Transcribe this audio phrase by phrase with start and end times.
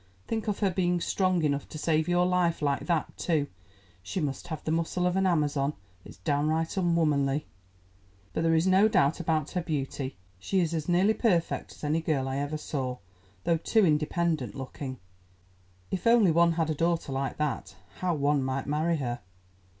[0.27, 3.45] Think of her being strong enough to save your life like that too.
[4.01, 7.45] She must have the muscle of an Amazon—it's downright unwomanly.
[8.33, 10.17] But there is no doubt about her beauty.
[10.39, 12.97] She is as nearly perfect as any girl I ever saw,
[13.43, 14.97] though too independent looking.
[15.91, 19.19] If only one had a daughter like that, how one might marry her.